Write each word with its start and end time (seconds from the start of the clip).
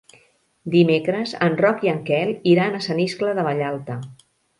Dimecres 0.75 1.33
en 1.47 1.57
Roc 1.59 1.85
i 1.87 1.91
en 1.91 1.99
Quel 2.07 2.31
iran 2.53 2.79
a 2.79 2.81
Sant 2.87 3.03
Iscle 3.05 3.35
de 3.41 3.45
Vallalta. 3.49 3.99